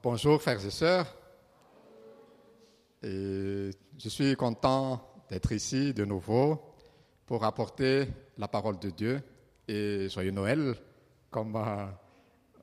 [0.00, 1.12] Bonjour frères et sœurs.
[3.02, 6.76] Et je suis content d'être ici de nouveau
[7.26, 8.06] pour apporter
[8.38, 9.20] la parole de Dieu
[9.66, 10.76] et joyeux Noël,
[11.30, 11.86] comme euh,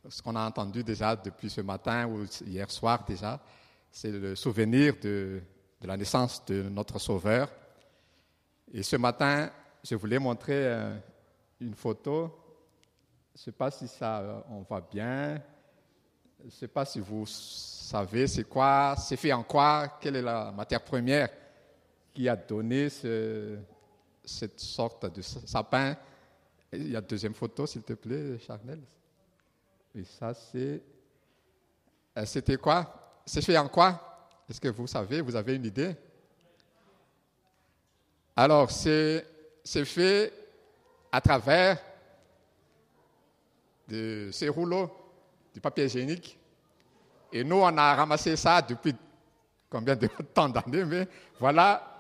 [0.08, 3.42] ce qu'on a entendu déjà depuis ce matin ou hier soir déjà.
[3.92, 5.42] C'est le souvenir de,
[5.82, 7.52] de, la naissance de notre Sauveur.
[8.72, 9.50] Et ce matin,
[9.84, 10.98] je voulais montrer euh,
[11.60, 12.34] une photo.
[13.36, 15.42] Je ne sais pas si ça, euh, on voit bien.
[16.40, 20.22] Je ne sais pas si vous savez c'est quoi, c'est fait en quoi, quelle est
[20.22, 21.30] la matière première
[22.14, 23.58] qui a donné ce,
[24.24, 25.96] cette sorte de sapin.
[26.72, 28.80] Il y a deuxième photo, s'il te plaît, Charnel.
[29.96, 30.82] Et ça, c'est.
[32.18, 33.22] Euh, c'était quoi?
[33.26, 34.28] C'est fait en quoi?
[34.50, 35.96] Est-ce que vous savez Vous avez une idée?
[38.36, 39.26] Alors, c'est
[39.66, 40.32] fait
[41.12, 41.78] à travers
[43.88, 44.90] de ces rouleaux
[45.54, 46.38] du papier hygiénique.
[47.32, 48.96] Et nous, on a ramassé ça depuis
[49.70, 51.08] combien de temps d'années, mais
[51.40, 51.98] voilà,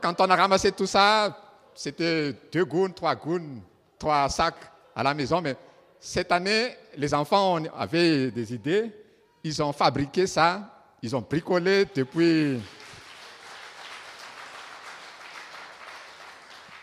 [0.00, 1.36] quand on a ramassé tout ça,
[1.74, 3.42] c'était deux gouttes, trois gouttes,
[3.98, 5.56] trois sacs à la maison, mais
[5.98, 8.90] cette année, les enfants avaient des idées,
[9.44, 12.60] ils ont fabriqué ça, ils ont bricolé depuis...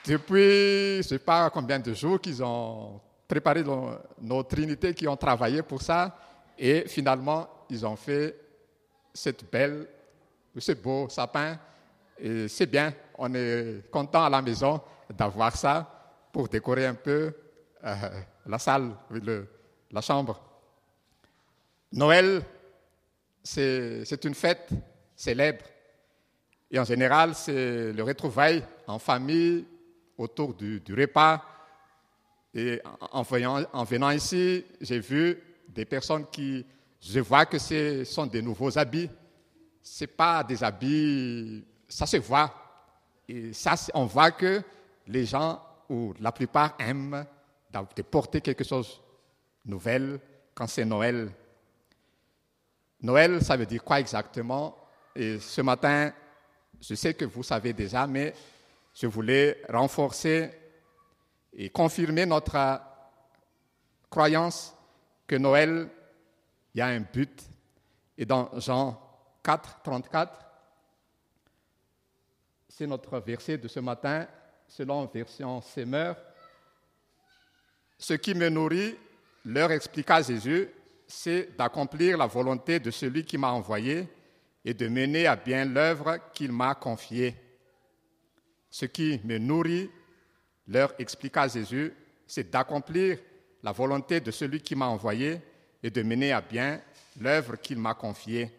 [0.05, 3.63] Depuis, je ne sais pas combien de jours qu'ils ont préparé
[4.21, 6.17] nos trinités qui ont travaillé pour ça.
[6.57, 8.35] Et finalement, ils ont fait
[9.13, 9.87] cette belle,
[10.57, 11.59] ce beau sapin.
[12.17, 17.33] Et c'est bien, on est content à la maison d'avoir ça pour décorer un peu
[17.83, 17.95] euh,
[18.45, 19.47] la salle, le,
[19.91, 20.41] la chambre.
[21.91, 22.41] Noël,
[23.43, 24.69] c'est une fête
[25.15, 25.65] célèbre.
[26.69, 29.65] Et en général, c'est le retrouvail en famille
[30.17, 31.41] autour du, du repas
[32.53, 32.81] et
[33.11, 33.23] en,
[33.73, 36.65] en venant ici, j'ai vu des personnes qui,
[36.99, 39.09] je vois que ce sont des nouveaux habits.
[39.81, 42.53] Ce pas des habits, ça se voit.
[43.27, 44.61] Et ça, on voit que
[45.05, 47.25] les gens, ou la plupart, aiment
[47.95, 48.99] de porter quelque chose
[49.63, 50.19] de nouvel
[50.53, 51.31] quand c'est Noël.
[53.01, 54.75] Noël, ça veut dire quoi exactement?
[55.15, 56.11] Et ce matin,
[56.81, 58.33] je sais que vous savez déjà, mais
[58.93, 60.49] je voulais renforcer
[61.57, 62.79] et confirmer notre
[64.09, 64.75] croyance
[65.25, 65.89] que Noël,
[66.73, 67.43] il y a un but.
[68.15, 69.01] Et dans Jean
[69.43, 70.45] 4, 34,
[72.69, 74.27] c'est notre verset de ce matin,
[74.67, 76.15] selon version Semeur.
[77.97, 78.95] Ce qui me nourrit,
[79.43, 80.69] leur expliqua Jésus,
[81.07, 84.07] c'est d'accomplir la volonté de celui qui m'a envoyé
[84.63, 87.35] et de mener à bien l'œuvre qu'il m'a confiée.
[88.69, 89.89] Ce qui me nourrit,
[90.67, 91.93] leur expliqua Jésus,
[92.25, 93.19] c'est d'accomplir
[93.63, 95.41] la volonté de celui qui m'a envoyé
[95.81, 96.81] et de mener à bien
[97.19, 98.51] l'œuvre qu'il m'a confiée.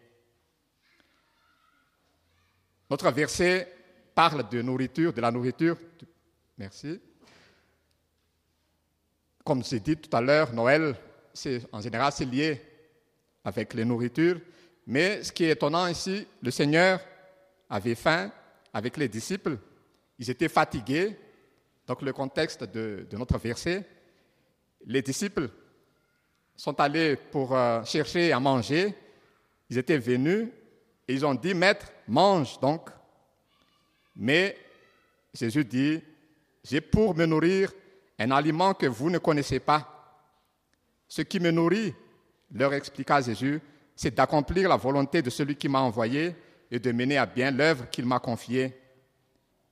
[2.91, 3.73] Notre verset
[4.15, 5.77] parle de nourriture, de la nourriture.
[6.57, 7.01] Merci.
[9.45, 10.95] Comme j'ai dit tout à l'heure, Noël,
[11.73, 12.61] en général, c'est lié
[13.45, 14.41] avec les nourritures.
[14.87, 17.01] Mais ce qui est étonnant ici, le Seigneur
[17.69, 18.33] avait faim
[18.73, 19.59] avec les disciples.
[20.19, 21.17] Ils étaient fatigués,
[21.89, 23.83] donc le contexte de, notre verset,
[24.85, 25.49] les disciples
[26.55, 28.95] sont allés pour euh, chercher à manger.
[29.71, 30.49] Ils étaient venus
[31.09, 32.91] et ils ont dit, Maître, mange donc.
[34.15, 34.55] Mais
[35.33, 36.03] Jésus dit,
[36.63, 37.73] j'ai pour me nourrir
[38.19, 40.21] un aliment que vous ne connaissez pas.
[41.09, 41.95] Ce qui me nourrit,
[42.53, 43.63] leur expliqua Jésus,
[43.97, 46.37] c'est d'accomplir la volonté de celui qui m'a envoyé
[46.71, 48.77] et de mener à bien l'œuvre qu'il m'a confiée.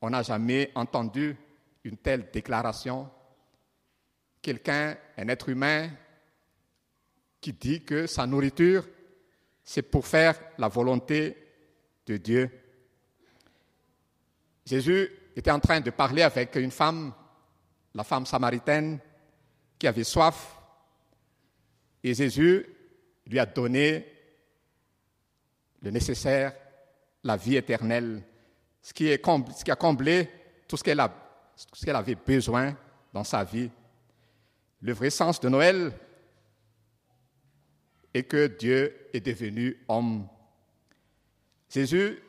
[0.00, 1.37] On n'a jamais entendu
[1.86, 3.08] une telle déclaration.
[4.42, 5.88] Quelqu'un, un être humain,
[7.41, 8.84] qui dit que sa nourriture,
[9.62, 11.36] c'est pour faire la volonté
[12.06, 12.50] de Dieu.
[14.64, 17.12] Jésus était en train de parler avec une femme,
[17.94, 18.98] la femme samaritaine,
[19.78, 20.56] qui avait soif.
[22.03, 22.66] Et Jésus
[23.26, 24.12] lui a donné
[25.82, 26.53] le nécessaire,
[27.22, 28.22] la vie éternelle,
[28.82, 30.30] ce qui, a comblé
[30.66, 31.26] tout ce qu'elle a
[31.56, 32.76] ce qu'elle avait besoin
[33.12, 33.70] dans sa vie.
[34.82, 35.92] Le vrai sens de Noël
[38.12, 40.28] est que Dieu est devenu homme.
[41.70, 42.22] Jésus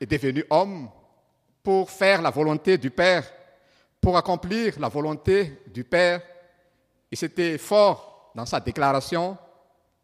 [0.00, 0.88] est devenu homme
[1.62, 3.30] pour faire la volonté du Père,
[4.00, 6.22] pour accomplir la volonté du Père.
[7.10, 9.36] Et c'était fort dans sa déclaration,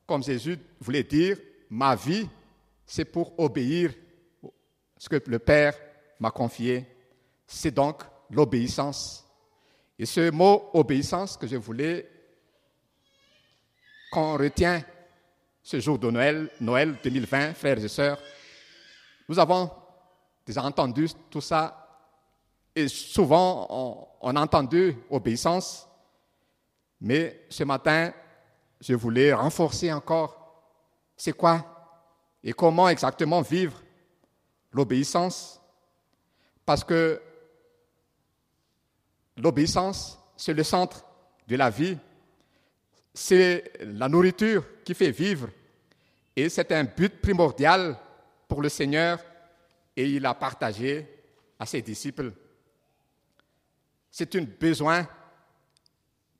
[0.06, 1.38] comme Jésus voulait dire,
[1.70, 2.28] ma vie,
[2.86, 3.92] c'est pour obéir
[4.98, 5.74] ce que le Père
[6.20, 6.93] m'a confié
[7.46, 9.26] c'est donc l'obéissance.
[9.98, 12.10] Et ce mot obéissance que je voulais
[14.10, 14.82] qu'on retient
[15.62, 18.18] ce jour de Noël, Noël 2020, frères et sœurs,
[19.28, 19.70] nous avons
[20.44, 21.84] déjà entendu tout ça
[22.74, 25.88] et souvent on, a entendu obéissance,
[27.00, 28.12] mais ce matin,
[28.80, 30.40] je voulais renforcer encore
[31.16, 31.64] c'est quoi
[32.42, 33.80] et comment exactement vivre
[34.72, 35.60] l'obéissance,
[36.66, 37.22] parce que
[39.36, 41.04] l'obéissance, c'est le centre
[41.46, 41.96] de la vie,
[43.12, 45.48] c'est la nourriture qui fait vivre,
[46.36, 47.96] et c'est un but primordial
[48.48, 49.18] pour le Seigneur,
[49.96, 51.06] et il a partagé
[51.58, 52.32] à ses disciples.
[54.10, 55.06] C'est un besoin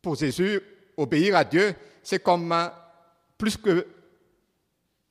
[0.03, 0.61] pour Jésus,
[0.97, 2.69] obéir à Dieu, c'est comme euh,
[3.39, 3.87] plus que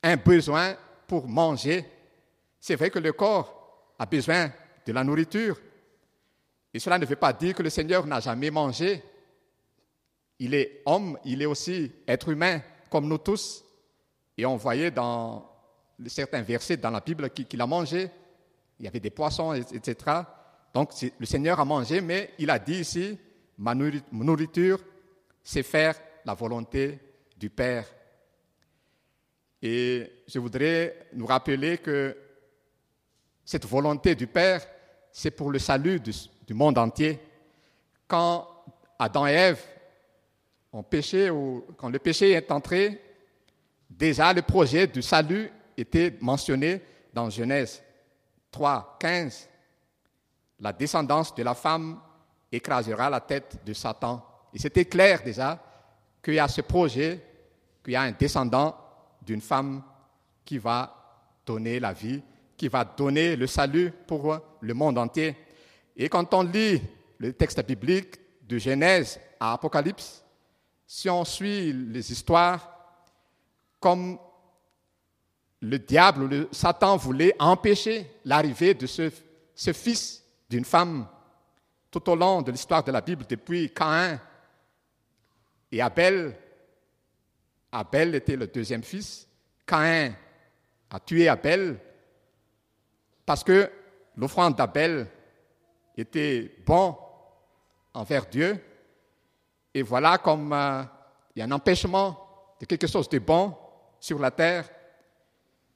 [0.04, 0.76] un besoin
[1.08, 1.86] pour manger.
[2.60, 4.52] C'est vrai que le corps a besoin
[4.86, 5.58] de la nourriture.
[6.74, 9.04] Et cela ne veut pas dire que le Seigneur n'a jamais mangé.
[10.40, 13.64] Il est homme, il est aussi être humain, comme nous tous.
[14.38, 15.50] Et on voyait dans
[16.08, 18.10] certains versets dans la Bible qu'il a mangé.
[18.80, 19.96] Il y avait des poissons, etc.
[20.74, 23.18] Donc le Seigneur a mangé, mais il a dit ici,
[23.58, 24.80] ma nourriture,
[25.44, 27.00] c'est faire la volonté
[27.38, 27.86] du Père.
[29.62, 32.18] Et je voudrais nous rappeler que
[33.46, 34.66] cette volonté du Père,
[35.12, 36.00] c'est pour le salut
[36.46, 37.20] du, monde entier.
[38.08, 38.48] Quand
[39.00, 39.64] Adam et Ève
[40.72, 43.02] ont péché, ou quand le péché est entré,
[43.90, 46.82] déjà le projet du salut était mentionné
[47.14, 47.82] dans Genèse
[48.52, 49.50] 3, 15.
[50.60, 52.00] La descendance de la femme
[52.52, 54.24] écrasera la tête de Satan.
[54.54, 55.60] Et c'était clair déjà
[56.24, 57.20] qu'il y a ce projet,
[57.84, 58.76] qu'il y a un descendant
[59.22, 59.84] d'une femme
[60.46, 60.96] qui va
[61.46, 62.22] donner la vie,
[62.56, 65.36] qui va donner le salut pour le monde entier.
[65.96, 66.82] Et quand on lit
[67.18, 68.16] le texte biblique
[68.48, 70.24] de Genèse à Apocalypse,
[70.86, 72.70] si on suit les histoires,
[73.80, 74.18] comme
[75.62, 79.12] le diable, le Satan voulait empêcher l'arrivée de ce,
[79.56, 81.08] ce fils d'une femme
[81.90, 84.20] tout au long de l'histoire de la Bible, depuis Caïn
[85.72, 86.36] et Abel,
[87.72, 89.28] Abel était le deuxième fils.
[89.66, 90.14] Caïn
[90.90, 91.80] a tué Abel
[93.26, 93.72] parce que
[94.18, 95.08] l'offrande d'Abel
[96.02, 96.98] était bon
[97.94, 98.64] envers Dieu.
[99.74, 100.84] Et voilà comme euh,
[101.36, 103.56] il y a un empêchement de quelque chose de bon
[104.00, 104.70] sur la terre.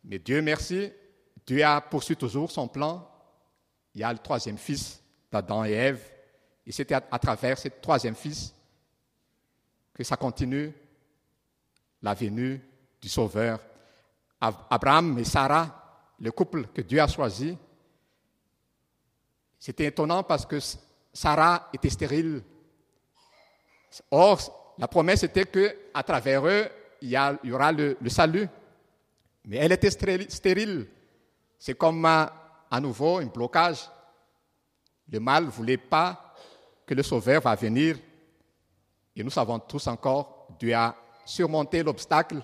[0.04, 0.92] Mais Dieu merci,
[1.46, 3.08] Dieu a poursuivi toujours son plan.
[3.94, 6.12] Il y a le troisième fils d'Adam et Ève.
[6.66, 8.54] Et c'était à, à travers ce troisième fils
[9.94, 10.74] que ça continue
[12.02, 12.62] la venue
[13.02, 13.60] du Sauveur.
[14.40, 17.58] Abraham et Sarah, le couple que Dieu a choisi,
[19.60, 20.60] c'était étonnant parce que
[21.14, 22.44] Sarah était stérile.
[24.12, 26.68] Or, la promesse était que à travers eux,
[27.02, 28.48] il y, aura le, salut.
[29.46, 30.88] Mais elle était stérile.
[31.58, 33.90] C'est comme à, à nouveau un blocage.
[35.10, 36.36] Le mal ne voulait pas
[36.86, 37.98] que le Sauveur va venir.
[39.16, 40.96] Et nous savons tous encore, Dieu a
[41.26, 42.42] surmonter l'obstacle,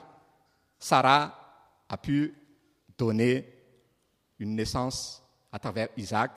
[0.79, 1.33] Sarah
[1.87, 2.33] a pu
[2.97, 3.47] donner
[4.39, 6.31] une naissance à travers Isaac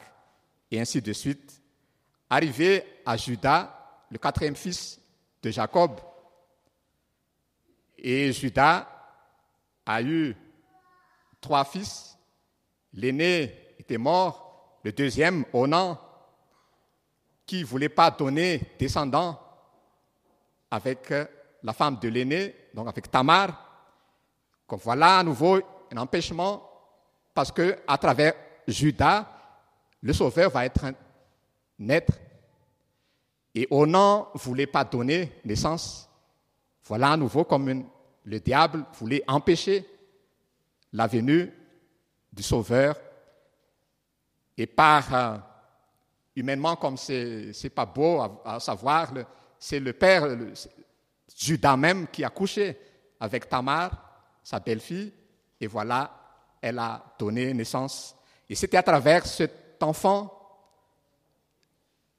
[0.71, 1.61] et ainsi de suite.
[2.29, 5.01] Arrivé à Judas, le quatrième fils
[5.43, 6.01] de Jacob,
[7.99, 8.89] et Judas
[9.85, 10.37] a eu
[11.41, 12.17] trois fils.
[12.93, 16.01] L'aîné était mort, le deuxième, Onan,
[17.47, 19.41] qui ne voulait pas donner descendant
[20.71, 21.13] avec
[21.63, 23.49] la femme de l'aîné, donc avec Tamar.
[24.69, 25.61] Donc voilà à nouveau
[25.93, 26.69] un empêchement
[27.35, 28.35] parce que à travers
[28.67, 29.36] Judas,
[30.01, 30.85] le Sauveur va être
[31.79, 32.13] naître.
[33.55, 36.09] Et Onan ne voulait pas donner naissance.
[36.85, 37.85] Voilà à nouveau comme
[38.25, 39.87] le diable voulait empêcher
[40.93, 41.53] la venue
[42.33, 42.97] du Sauveur.
[44.57, 45.37] Et par euh,
[46.35, 49.13] humainement, comme c'est n'est pas beau à, savoir,
[49.59, 50.27] c'est le père,
[51.37, 52.79] Judas même qui a couché
[53.19, 53.91] avec Tamar,
[54.43, 55.13] sa belle-fille,
[55.61, 56.11] et voilà,
[56.61, 58.15] elle a donné naissance.
[58.49, 60.33] Et c'était à travers cet enfant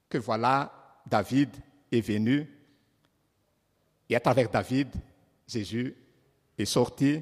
[0.10, 1.50] que voilà, David
[1.92, 2.48] est venu.
[4.10, 4.90] Et à travers David,
[5.48, 5.96] Jésus
[6.58, 7.22] est sorti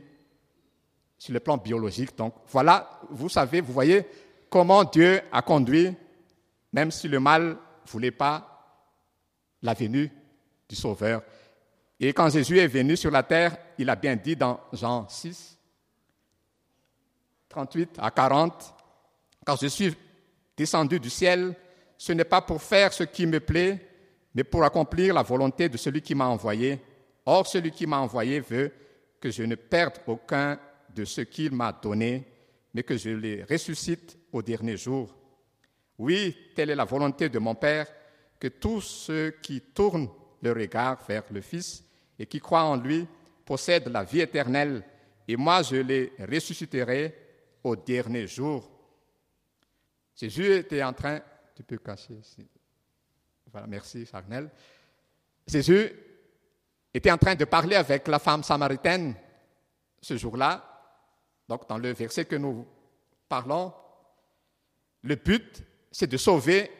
[1.17, 2.15] sur le plan biologique.
[2.17, 4.05] Donc voilà, vous savez, vous voyez
[4.49, 5.93] comment Dieu a conduit,
[6.71, 8.51] même si le mal ne voulait pas,
[9.61, 10.11] la venue
[10.69, 11.23] du Sauveur.
[11.99, 15.57] Et quand Jésus est venu sur la terre, il a bien dit dans Jean 6,
[17.49, 18.75] 38 à 40,
[19.45, 19.95] Quand je suis
[20.57, 21.55] descendu du ciel,
[21.97, 23.79] ce n'est pas pour faire ce qui me plaît,
[24.33, 26.79] mais pour accomplir la volonté de celui qui m'a envoyé.
[27.25, 28.71] Or, celui qui m'a envoyé veut
[29.19, 30.59] que je ne perde aucun
[30.93, 32.25] de ce qu'il m'a donné,
[32.73, 35.15] mais que je les ressuscite au dernier jour.
[35.97, 37.87] Oui, telle est la volonté de mon Père,
[38.39, 40.09] que tous ceux qui tournent
[40.41, 41.83] le regard vers le Fils
[42.19, 43.07] et qui croient en lui
[43.45, 44.83] possèdent la vie éternelle,
[45.27, 47.15] et moi je les ressusciterai
[47.63, 48.69] au dernier jour.
[50.15, 51.19] Jésus était en train,
[51.55, 52.19] tu peux cacher.
[53.51, 54.07] Voilà, merci.
[55.47, 55.91] Jésus
[56.93, 59.15] était en train de parler avec la femme samaritaine
[60.01, 60.63] ce jour-là.
[61.47, 62.65] Donc, dans le verset que nous
[63.27, 63.73] parlons,
[65.01, 66.71] le but, c'est de sauver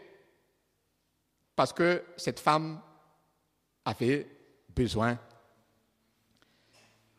[1.56, 2.82] parce que cette femme
[3.84, 4.28] avait
[4.70, 5.18] besoin.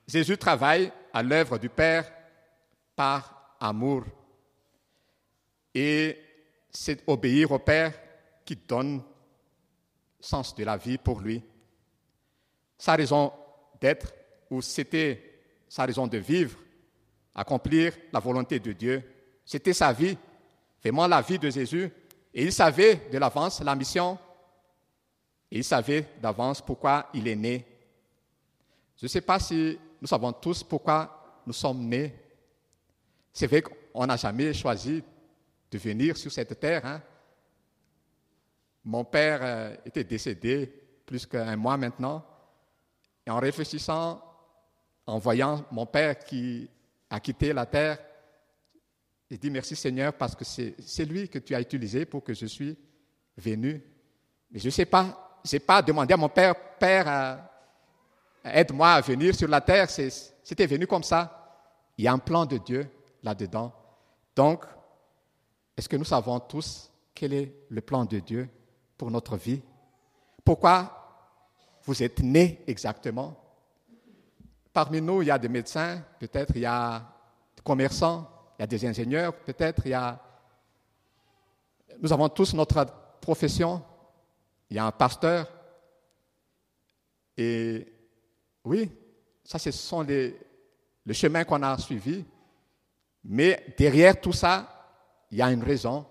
[0.06, 2.10] Jésus travaille à l'œuvre du Père
[2.94, 4.04] par amour.
[5.78, 6.16] Et
[6.70, 7.92] c'est obéir au Père
[8.46, 9.02] qui donne
[10.18, 11.42] sens de la vie pour lui.
[12.78, 13.30] Sa raison
[13.78, 14.10] d'être,
[14.48, 16.58] ou c'était sa raison de vivre,
[17.34, 19.02] accomplir la volonté de Dieu.
[19.44, 20.16] C'était sa vie,
[20.80, 21.90] vraiment la vie de Jésus.
[22.32, 24.18] Et il savait de l'avance la mission.
[25.50, 27.66] Et il savait d'avance pourquoi il est né.
[28.96, 32.14] Je ne sais pas si nous savons tous pourquoi nous sommes nés.
[33.30, 35.04] C'est vrai qu'on n'a jamais choisi
[35.76, 36.84] venir sur cette terre.
[36.84, 37.02] Hein.
[38.84, 40.66] Mon père euh, était décédé
[41.04, 42.24] plus qu'un mois maintenant.
[43.26, 44.22] Et en réfléchissant,
[45.06, 46.68] en voyant mon père qui
[47.10, 47.98] a quitté la terre,
[49.30, 52.46] j'ai dit merci Seigneur parce que c'est lui que tu as utilisé pour que je
[52.46, 52.76] suis
[53.36, 53.82] venu.
[54.50, 57.36] Mais je ne sais pas, je n'ai pas demandé à mon père, Père, euh,
[58.44, 59.88] aide-moi à venir sur la terre.
[59.90, 61.42] C'était venu comme ça.
[61.98, 62.88] Il y a un plan de Dieu
[63.22, 63.72] là-dedans.
[64.34, 64.64] Donc,
[65.76, 68.48] est-ce que nous savons tous quel est le plan de Dieu
[68.96, 69.60] pour notre vie?
[70.44, 70.92] Pourquoi
[71.84, 73.36] vous êtes nés exactement?
[74.72, 76.98] Parmi nous, il y a des médecins, peut-être il y a
[77.56, 78.28] des commerçants,
[78.58, 80.20] il y a des ingénieurs, peut-être il y a...
[82.00, 82.86] Nous avons tous notre
[83.20, 83.82] profession.
[84.70, 85.50] Il y a un pasteur.
[87.36, 87.92] Et
[88.64, 88.90] oui,
[89.44, 90.38] ça, ce sont les,
[91.04, 92.24] le chemin qu'on a suivi.
[93.24, 94.75] Mais derrière tout ça,
[95.30, 96.06] il y a une raison.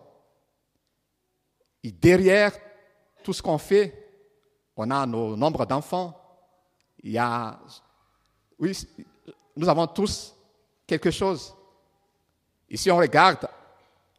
[1.84, 2.51] Derrière
[3.24, 4.05] tout ce qu'on fait,
[4.75, 6.19] on a nos nombres d'enfants.
[7.03, 7.60] Il y a,
[8.60, 8.77] oui,
[9.55, 10.36] nous avons tous
[10.88, 11.53] quelque chose.
[12.69, 13.48] Et si on regarde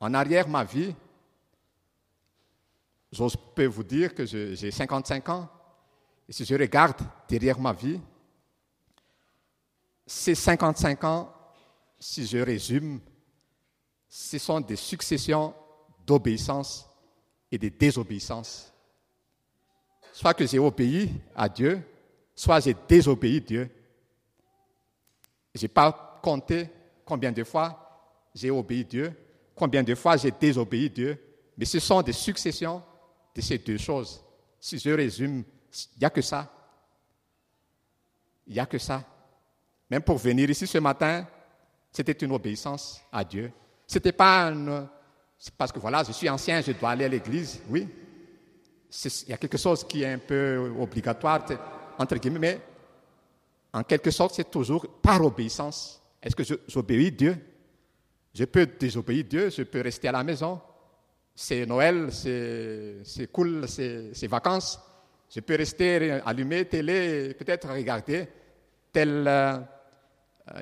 [0.00, 0.94] en arrière ma vie,
[3.10, 5.48] je peux vous dire que j'ai 55 ans.
[6.28, 8.00] Et si je regarde derrière ma vie,
[10.06, 11.32] ces 55 ans,
[11.98, 13.00] si je résume,
[14.18, 15.52] ce sont des successions
[16.06, 16.88] d'obéissance
[17.52, 18.72] et de désobéissance.
[20.10, 21.82] Soit que j'ai obéi à Dieu,
[22.34, 23.70] soit j'ai désobéi Dieu.
[25.54, 26.70] Je n'ai pas compté
[27.04, 29.12] combien de fois j'ai obéi Dieu,
[29.54, 31.22] combien de fois j'ai désobéi Dieu,
[31.58, 32.82] mais ce sont des successions
[33.34, 34.24] de ces deux choses.
[34.58, 35.44] Si je résume,
[35.94, 36.50] il n'y a que ça.
[38.46, 39.04] Il n'y a que ça.
[39.90, 41.28] Même pour venir ici ce matin,
[41.92, 43.52] c'était une obéissance à Dieu.
[43.86, 44.52] C'était pas
[45.56, 47.60] parce que voilà, je suis ancien, je dois aller à l'église.
[47.68, 47.86] Oui,
[49.04, 51.44] il y a quelque chose qui est un peu obligatoire,
[51.98, 52.60] entre guillemets, mais
[53.72, 56.02] en quelque sorte, c'est toujours par obéissance.
[56.22, 57.36] Est-ce que j'obéis Dieu?
[58.34, 60.60] Je peux désobéir Dieu, je peux rester à la maison.
[61.34, 64.80] C'est Noël, c'est cool, c'est vacances.
[65.28, 68.28] Je peux rester allumé télé, peut-être regarder
[68.92, 69.58] telle euh,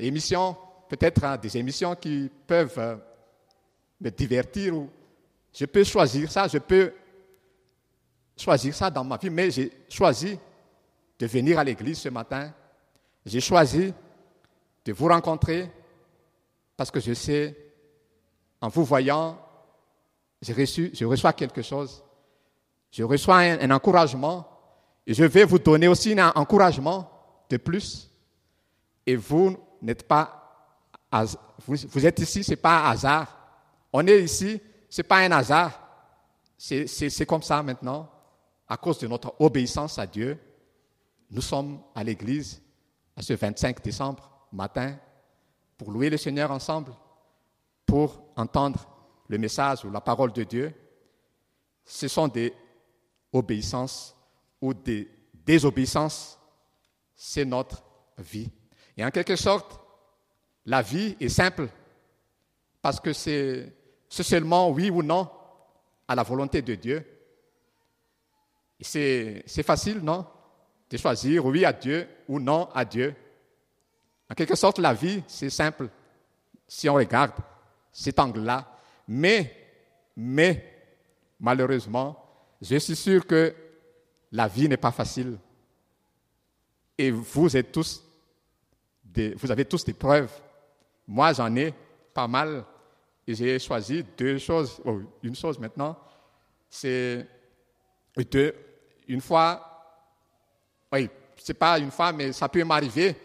[0.01, 0.57] émission,
[0.89, 2.97] peut-être hein, des émissions qui peuvent euh,
[4.01, 4.77] me divertir.
[4.77, 4.91] Ou
[5.53, 6.93] je peux choisir ça, je peux
[8.37, 10.39] choisir ça dans ma vie, mais j'ai choisi
[11.19, 12.53] de venir à l'église ce matin.
[13.25, 13.95] J'ai choisi
[14.85, 15.71] de vous rencontrer
[16.77, 17.57] parce que je sais,
[18.61, 19.39] en vous voyant,
[20.43, 22.03] j'ai reçu, je reçois quelque chose.
[22.91, 24.47] Je reçois un, encouragement
[25.07, 27.11] et je vais vous donner aussi un encouragement
[27.49, 28.11] de plus.
[29.07, 30.71] Et vous n'êtes pas,
[31.67, 33.44] vous êtes ici, ce n'est pas un hasard.
[33.97, 34.61] On est ici,
[34.91, 35.81] ce n'est pas un hasard.
[36.59, 38.11] C'est comme ça maintenant.
[38.67, 40.37] À cause de notre obéissance à Dieu,
[41.31, 42.61] nous sommes à l'église
[43.15, 44.99] à ce 25 décembre matin
[45.79, 46.93] pour louer le Seigneur ensemble,
[47.87, 48.85] pour entendre
[49.29, 50.75] le message ou la parole de Dieu.
[51.85, 52.53] Ce sont des
[53.33, 54.17] obéissances
[54.61, 56.37] ou des désobéissances.
[57.15, 57.85] C'est notre
[58.19, 58.51] vie.
[58.97, 59.81] Et en quelque sorte,
[60.67, 61.69] la vie est simple
[62.83, 63.84] parce que c'est
[64.15, 65.29] c'est seulement oui ou non
[66.07, 67.05] à la volonté de Dieu.
[68.81, 70.25] C'est facile, non?
[70.89, 73.15] De choisir oui à Dieu ou non à Dieu.
[74.31, 75.89] En quelque sorte, la vie, c'est simple.
[76.69, 77.33] Si on regarde
[77.91, 78.79] cet angle-là.
[79.09, 79.53] Mais,
[80.17, 80.65] mais,
[81.41, 82.17] malheureusement,
[82.61, 83.53] je suis sûr que
[84.31, 85.39] la vie n'est pas facile.
[86.97, 88.05] Et vous êtes tous,
[89.37, 90.33] vous avez tous des preuves.
[91.07, 91.75] Moi, j'en ai
[92.13, 92.65] pas mal.
[93.27, 95.97] Et j'ai choisi deux choses, oh, une chose maintenant.
[96.69, 97.27] C'est
[99.09, 99.97] une fois,
[100.93, 103.17] oui, c'est pas une fois, mais ça peut m'arriver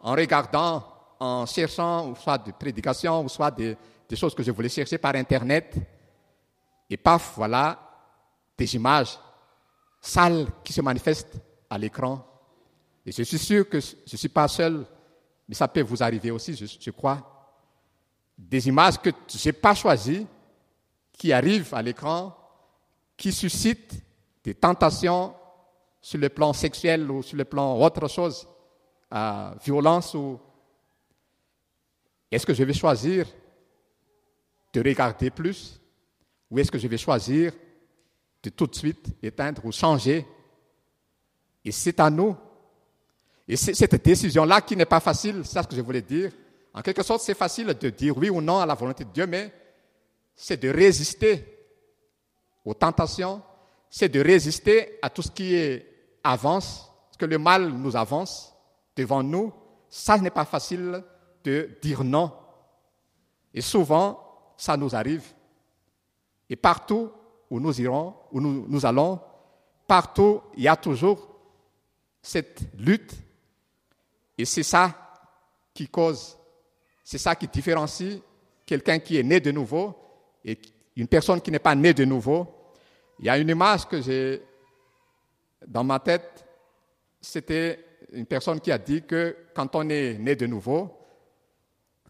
[0.00, 0.84] en regardant,
[1.18, 3.76] en cherchant, soit des prédications, ou soit des,
[4.14, 5.74] choses que je voulais chercher par Internet.
[6.90, 7.80] Et paf, voilà
[8.56, 9.18] des images
[10.00, 11.36] sales qui se manifestent
[11.68, 12.24] à l'écran.
[13.04, 14.86] Et je suis sûr que je ne suis pas seul,
[15.48, 17.33] mais ça peut vous arriver aussi, je crois.
[18.36, 20.26] Des images que je n'ai pas choisies,
[21.12, 22.36] qui arrivent à l'écran,
[23.16, 23.94] qui suscitent
[24.42, 25.34] des tentations
[26.00, 28.46] sur le plan sexuel ou sur le plan autre chose,
[29.64, 30.38] violence ou...
[32.30, 33.26] Est-ce que je vais choisir
[34.72, 35.80] de regarder plus
[36.50, 37.52] ou est-ce que je vais choisir
[38.42, 40.26] de tout de suite éteindre ou changer?
[41.64, 42.36] Et c'est à nous.
[43.46, 46.32] Et c'est cette décision-là qui n'est pas facile, c'est ce que je voulais dire.
[46.74, 49.26] En quelque sorte, c'est facile de dire oui ou non à la volonté de Dieu,
[49.26, 49.52] mais
[50.34, 51.54] c'est de résister
[52.64, 53.42] aux tentations,
[53.88, 55.80] c'est de résister à tout ce qui
[56.24, 58.52] avance, ce que le mal nous avance
[58.96, 59.52] devant nous.
[59.88, 61.04] Ça n'est pas facile
[61.44, 62.32] de dire non.
[63.52, 64.20] Et souvent,
[64.56, 65.24] ça nous arrive.
[66.50, 67.12] Et partout
[67.50, 69.20] où nous irons, où nous allons,
[69.86, 71.28] partout, il y a toujours
[72.20, 73.14] cette lutte.
[74.36, 74.92] Et c'est ça
[75.72, 76.36] qui cause,
[77.04, 78.18] c'est ça qui différencie
[78.64, 79.94] quelqu'un qui est né de nouveau
[80.42, 80.58] et
[80.96, 82.46] une personne qui n'est pas née de nouveau.
[83.18, 84.42] Il y a une image que j'ai
[85.66, 86.44] dans ma tête,
[87.20, 90.98] c'était une personne qui a dit que quand on est né de nouveau,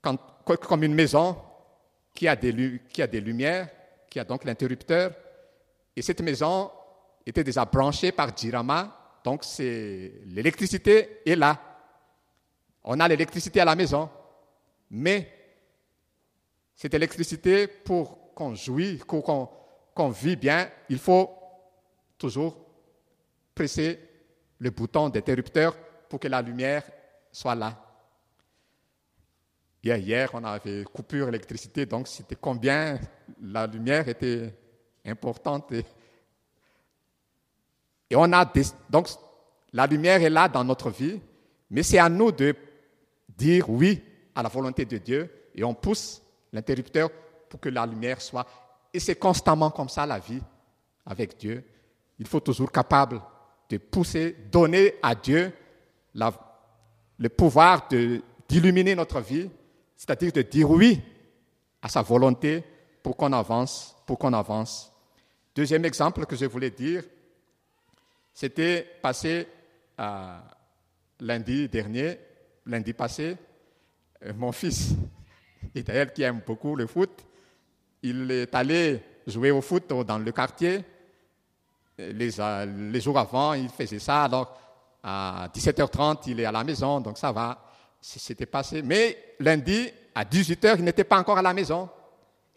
[0.00, 1.36] comme une maison
[2.14, 3.68] qui a, des, qui a des lumières,
[4.09, 5.12] qui a donc l'interrupteur,
[5.96, 6.70] et cette maison
[7.26, 11.61] était déjà branchée par Dirama, donc c'est l'électricité est là.
[12.85, 14.11] On a l'électricité à la maison,
[14.96, 15.28] mais
[16.76, 19.50] cette électricité, pour qu'on jouisse, qu'on
[19.92, 21.30] qu'on vit bien, il faut
[22.16, 22.57] toujours
[23.54, 23.98] presser
[24.59, 25.76] le bouton d'interrupteur
[26.09, 26.85] pour que la lumière
[27.33, 27.80] soit là.
[29.83, 32.98] Hier, hier, on avait coupure d'électricité, donc c'était combien
[33.40, 34.54] la lumière était
[35.04, 35.72] importante.
[35.72, 35.85] Et,
[38.14, 38.52] on a
[38.90, 39.09] donc
[39.72, 41.20] la lumière est là dans notre vie,
[41.68, 42.54] mais c'est à nous de
[43.28, 44.00] dire oui
[44.35, 47.11] à la volonté de Dieu et on pousse l'interrupteur
[47.49, 48.47] pour que la lumière soit
[48.92, 50.40] et c'est constamment comme ça la vie
[51.07, 51.64] avec Dieu.
[52.18, 53.20] Il faut toujours capable
[53.68, 55.53] de pousser, donner à Dieu
[56.14, 57.88] le pouvoir
[58.49, 59.51] d'illuminer notre vie,
[59.97, 61.01] c'est-à-dire de dire oui
[61.83, 62.62] à sa volonté
[63.03, 64.92] pour qu'on avance, pour qu'on avance.
[65.55, 67.05] Deuxième exemple que je voulais dire,
[68.33, 69.47] c'était passé
[69.99, 70.42] à
[71.20, 72.18] lundi dernier,
[72.66, 73.35] lundi passé, euh,
[74.37, 74.94] mon fils,
[75.74, 77.10] d'ailleurs qui aime beaucoup le foot,
[78.02, 80.84] il est allé jouer au foot dans le quartier.
[81.96, 84.24] Les, euh, les jours avant, il faisait ça.
[84.24, 84.58] Alors,
[85.02, 87.62] à 17h30, il est à la maison, donc ça va.
[88.00, 88.82] C'était passé.
[88.82, 91.88] Mais lundi, à 18h, il n'était pas encore à la maison.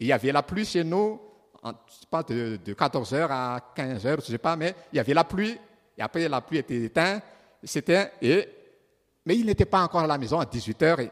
[0.00, 1.20] Il y avait la pluie chez nous,
[2.10, 5.56] pas de, 14h à 15h, je ne sais pas, mais il y avait la pluie.
[5.96, 7.22] Et après, la pluie était éteinte.
[7.64, 11.00] C'était, mais il n'était pas encore à la maison à 18h.
[11.02, 11.10] Et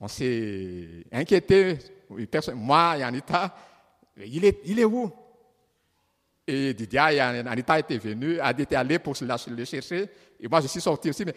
[0.00, 1.78] on s'est inquiété.
[2.54, 3.54] Moi et Anita,
[4.16, 5.12] il est, il est où?
[6.46, 10.08] Et Didia et Anita étaient venus, a été allés pour le chercher,
[10.40, 11.34] et moi je suis sorti aussi, mais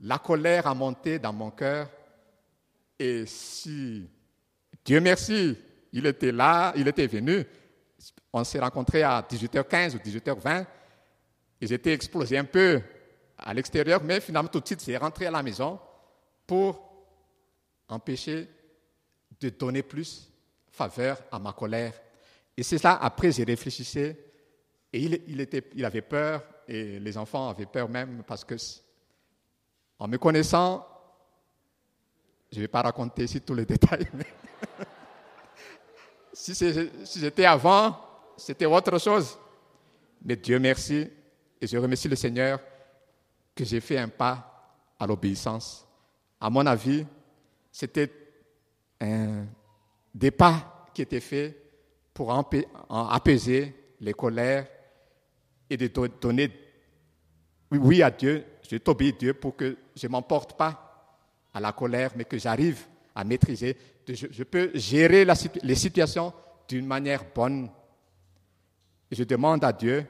[0.00, 1.88] la colère a monté dans mon cœur,
[2.98, 4.08] et si,
[4.84, 5.56] Dieu merci,
[5.92, 7.44] il était là, il était venu,
[8.32, 10.66] on s'est rencontrés à 18h15 ou 18h20,
[11.60, 12.82] et j'étais explosé un peu
[13.38, 15.78] à l'extérieur, mais finalement tout de suite j'ai rentré à la maison
[16.44, 16.89] pour
[17.92, 18.48] empêcher
[19.40, 20.30] de donner plus
[20.70, 21.94] faveur à ma colère.
[22.56, 23.84] Et c'est ça, après, j'ai réfléchi
[24.92, 28.56] et il, avait peur, et les enfants avaient peur même, parce que,
[29.98, 30.86] en me connaissant,
[32.50, 34.26] je ne vais pas raconter ici tous les détails, mais
[36.32, 36.54] si
[37.16, 38.00] j'étais avant,
[38.36, 39.38] c'était autre chose.
[40.24, 41.08] Mais Dieu merci,
[41.60, 42.60] et je remercie le Seigneur
[43.54, 45.86] que j'ai fait un pas à l'obéissance.
[46.40, 47.06] À mon avis,
[47.70, 48.10] c'était
[50.14, 51.56] des pas qui étaient faits
[52.12, 52.32] pour
[52.90, 54.66] apaiser les colères
[55.68, 55.86] et de
[56.20, 56.50] donner
[57.72, 61.18] oui, à Dieu, je t'obéis Dieu pour que je ne m'emporte pas
[61.54, 63.76] à la colère, mais que j'arrive à maîtriser.
[64.08, 65.24] Je, peux gérer
[65.62, 66.32] les situations
[66.68, 67.70] d'une manière bonne.
[69.10, 70.04] Je demande à Dieu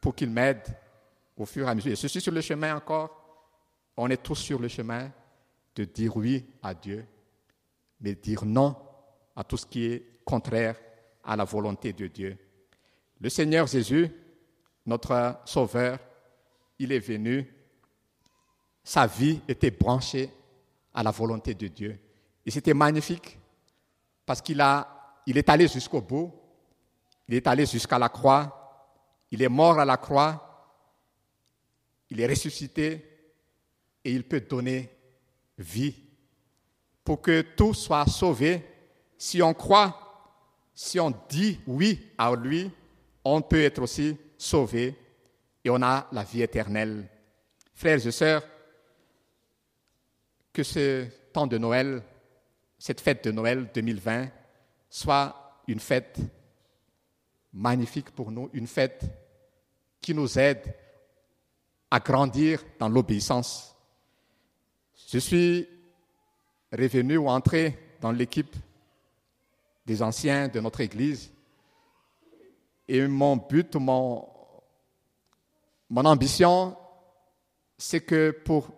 [0.00, 0.62] pour qu'il m'aide
[1.36, 1.96] au fur et à mesure.
[1.96, 3.18] Je suis sur le chemin encore.
[3.96, 5.10] On est tous sur le chemin
[5.74, 7.06] de dire oui à Dieu,
[8.00, 8.76] mais dire non
[9.34, 10.76] à tout ce qui est contraire
[11.24, 12.36] à la volonté de Dieu.
[13.20, 14.10] Le Seigneur Jésus,
[14.84, 15.98] notre Sauveur,
[16.78, 17.46] il est venu,
[18.82, 20.30] sa vie était branchée
[20.92, 21.98] à la volonté de Dieu.
[22.44, 23.38] Et c'était magnifique
[24.26, 24.62] parce qu'il
[25.26, 26.32] il est allé jusqu'au bout,
[27.28, 28.88] il est allé jusqu'à la croix,
[29.30, 30.52] il est mort à la croix,
[32.10, 33.08] il est ressuscité
[34.04, 34.90] et il peut donner
[35.58, 35.94] vie
[37.04, 38.64] pour que tout soit sauvé.
[39.18, 40.02] Si on croit,
[40.74, 42.70] si on dit oui à lui,
[43.24, 44.96] on peut être aussi sauvé
[45.64, 47.08] et on a la vie éternelle.
[47.74, 48.42] Frères et sœurs,
[50.52, 52.02] que ce temps de Noël,
[52.78, 54.28] cette fête de Noël 2020,
[54.90, 56.18] soit une fête
[57.52, 59.04] magnifique pour nous, une fête
[60.00, 60.74] qui nous aide
[61.90, 63.71] à grandir dans l'obéissance.
[65.12, 65.68] Je suis
[66.72, 68.56] revenu ou entré dans l'équipe
[69.84, 71.30] des anciens de notre Église
[72.88, 74.26] et mon but, mon,
[75.90, 76.74] mon ambition,
[77.76, 78.70] c'est que pour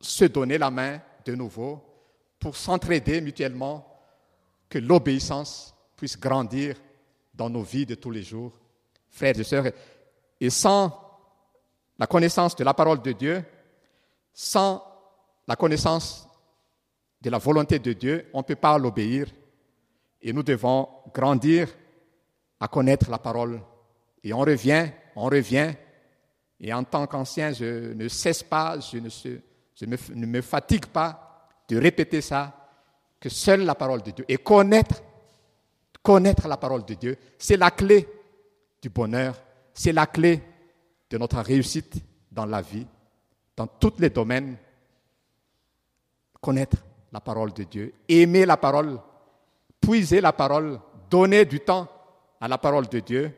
[0.00, 1.82] se donner la main de nouveau,
[2.38, 3.84] pour s'entraider mutuellement,
[4.68, 6.76] que l'obéissance puisse grandir
[7.34, 8.52] dans nos vies de tous les jours,
[9.10, 9.72] frères et sœurs.
[10.40, 10.96] Et sans
[11.98, 13.44] la connaissance de la parole de Dieu,
[14.32, 14.91] sans
[15.52, 16.26] la connaissance
[17.20, 19.26] de la volonté de Dieu, on ne peut pas l'obéir.
[20.22, 21.68] Et nous devons grandir
[22.58, 23.60] à connaître la parole.
[24.24, 25.74] Et on revient, on revient.
[26.58, 31.76] Et en tant qu'ancien, je ne cesse pas, je, ne, ne me fatigue pas de
[31.76, 32.70] répéter ça,
[33.20, 34.24] que seule la parole de Dieu.
[34.30, 35.02] Et connaître,
[36.02, 38.08] connaître la parole de Dieu, c'est la clé
[38.80, 39.38] du bonheur,
[39.74, 40.40] c'est la clé
[41.10, 41.96] de notre réussite
[42.30, 42.86] dans la vie,
[43.54, 44.56] dans tous les domaines.
[46.42, 46.76] Connaître
[47.10, 49.00] la parole de Dieu, aimer la parole,
[49.80, 50.78] puiser la parole,
[51.08, 51.88] donner du temps
[52.40, 53.32] à la parole de Dieu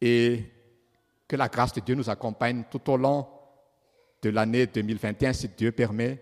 [0.00, 0.44] et
[1.28, 3.26] que la grâce de Dieu nous accompagne tout au long
[4.20, 6.20] de l'année 2021, si Dieu permet,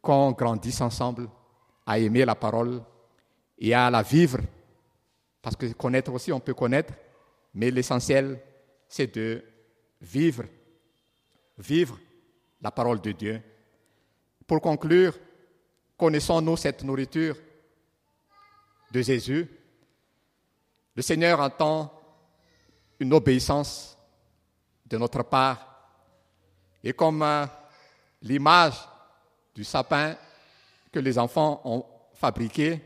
[0.00, 1.28] qu'on grandisse ensemble
[1.84, 2.82] à aimer la parole
[3.58, 4.38] et à la vivre.
[5.42, 6.94] Parce que connaître aussi, on peut connaître,
[7.54, 8.40] mais l'essentiel,
[8.88, 9.44] c'est de
[10.00, 10.44] vivre,
[11.58, 11.98] vivre
[12.62, 13.42] la parole de Dieu.
[14.46, 15.18] Pour conclure,
[15.96, 17.36] connaissons-nous cette nourriture
[18.92, 19.48] de Jésus?
[20.94, 21.90] Le Seigneur entend
[23.00, 23.96] une obéissance
[24.86, 25.88] de notre part.
[26.82, 27.46] Et comme euh,
[28.22, 28.74] l'image
[29.54, 30.14] du sapin
[30.92, 32.80] que les enfants ont fabriqué,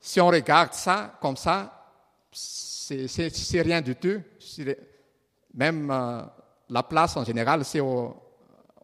[0.00, 1.74] si on regarde ça comme ça,
[2.32, 4.22] c'est rien du tout.
[5.52, 6.22] Même euh,
[6.70, 7.80] la place en général, c'est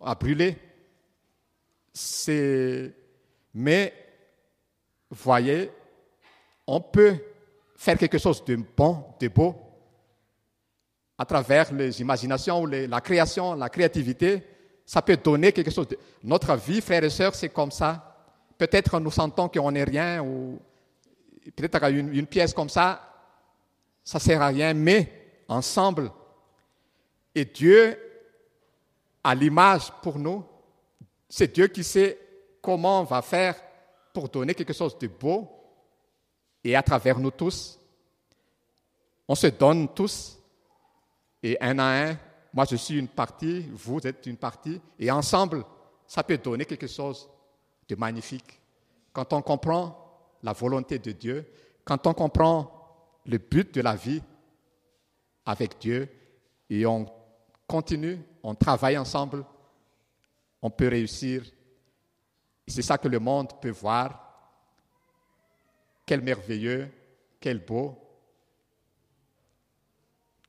[0.03, 0.59] à brûler.
[3.55, 3.93] Mais,
[5.11, 5.71] voyez,
[6.67, 7.17] on peut
[7.77, 9.55] faire quelque chose de bon, de beau,
[11.17, 14.43] à travers les imaginations ou la création, la créativité,
[14.85, 15.87] ça peut donner quelque chose.
[16.23, 18.17] Notre vie, frères et sœurs, c'est comme ça.
[18.59, 20.59] Peut-être nous sentons qu'on n'est rien, ou
[21.55, 23.01] peut-être une, une pièce comme ça,
[24.03, 26.11] ça sert à rien, mais ensemble,
[27.35, 27.99] et Dieu
[29.23, 30.45] a l'image pour nous,
[31.37, 32.17] c'est Dieu qui sait
[32.63, 33.61] comment on va faire
[34.13, 35.51] pour donner quelque chose de beau,
[36.63, 37.77] et à travers nous tous.
[39.27, 40.39] On se donne tous,
[41.43, 42.19] et un à un,
[42.53, 45.65] moi je suis une partie, vous êtes une partie, et ensemble,
[46.07, 47.29] ça peut donner quelque chose
[47.89, 48.61] de magnifique.
[49.13, 51.53] Quand on comprend la volonté de Dieu,
[51.85, 52.71] quand on comprend
[53.27, 54.23] le but de la vie
[55.45, 56.09] avec Dieu,
[56.71, 57.07] et on
[57.67, 59.45] continue, on travaille ensemble,
[60.65, 61.45] on peut réussir.
[62.67, 64.19] C'est ça que le monde peut voir
[66.07, 66.91] quel merveilleux,
[67.39, 67.99] quel beau,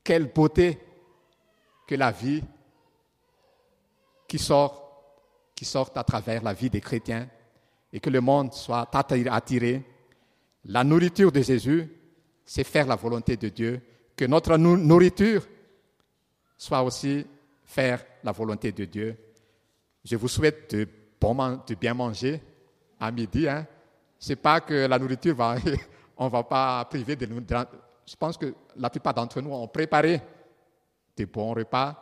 [0.01, 0.79] quelle beauté
[1.85, 2.41] que la vie
[4.25, 7.29] qui sort, qui sort à travers la vie des chrétiens
[7.91, 9.83] et que le monde soit attiré.
[10.63, 11.91] La nourriture de Jésus,
[12.45, 13.81] c'est faire la volonté de Dieu.
[14.15, 15.45] Que notre nourriture
[16.57, 17.27] soit aussi
[17.65, 19.17] faire la volonté de Dieu.
[20.05, 22.39] Je vous souhaite de, bien manger
[22.99, 23.49] à midi.
[23.49, 23.65] Hein?
[24.19, 25.55] c'est pas que la nourriture va,
[26.17, 27.41] on va pas priver de nous.
[28.05, 30.21] Je pense que la plupart d'entre nous ont préparé
[31.15, 32.01] des bons repas.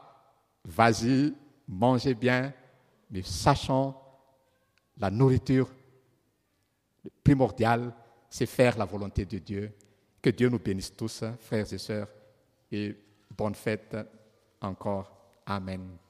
[0.65, 1.33] Vas-y,
[1.67, 2.53] mangez bien,
[3.09, 3.99] mais sachant
[4.97, 5.69] la nourriture
[7.23, 7.93] primordiale,
[8.29, 9.71] c'est faire la volonté de Dieu.
[10.21, 12.07] Que Dieu nous bénisse tous, frères et sœurs,
[12.71, 12.95] et
[13.35, 13.97] bonne fête
[14.61, 15.11] encore.
[15.45, 16.02] Amen.